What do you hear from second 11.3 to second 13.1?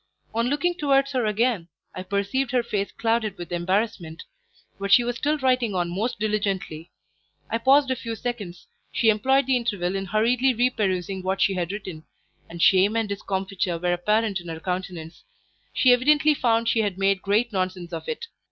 she had written, and shame and